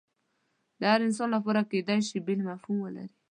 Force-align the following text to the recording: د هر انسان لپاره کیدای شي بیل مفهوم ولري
د 0.79 0.81
هر 0.91 0.99
انسان 1.07 1.29
لپاره 1.35 1.69
کیدای 1.71 1.99
شي 2.07 2.17
بیل 2.25 2.39
مفهوم 2.49 2.77
ولري 2.81 3.15